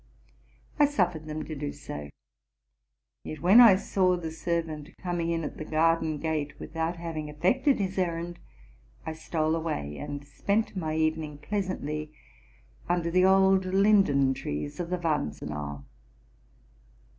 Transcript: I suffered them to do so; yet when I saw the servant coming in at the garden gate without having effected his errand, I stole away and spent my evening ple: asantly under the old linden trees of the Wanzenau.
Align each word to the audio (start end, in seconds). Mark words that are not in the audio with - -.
I 0.79 0.87
suffered 0.87 1.27
them 1.27 1.45
to 1.45 1.53
do 1.53 1.71
so; 1.71 2.09
yet 3.23 3.39
when 3.41 3.61
I 3.61 3.75
saw 3.75 4.17
the 4.17 4.31
servant 4.31 4.89
coming 4.97 5.29
in 5.29 5.43
at 5.43 5.57
the 5.57 5.63
garden 5.63 6.17
gate 6.17 6.59
without 6.59 6.95
having 6.97 7.29
effected 7.29 7.77
his 7.77 7.99
errand, 7.99 8.39
I 9.05 9.13
stole 9.13 9.55
away 9.55 9.99
and 9.99 10.25
spent 10.25 10.75
my 10.75 10.95
evening 10.95 11.37
ple: 11.37 11.59
asantly 11.59 12.09
under 12.89 13.11
the 13.11 13.25
old 13.25 13.63
linden 13.63 14.33
trees 14.33 14.79
of 14.79 14.89
the 14.89 14.97
Wanzenau. 14.97 15.83